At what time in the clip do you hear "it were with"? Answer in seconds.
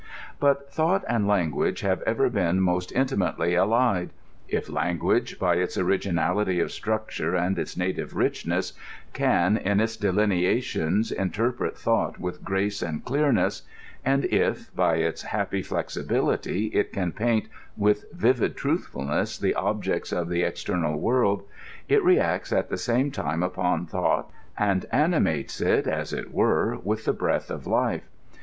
26.11-27.05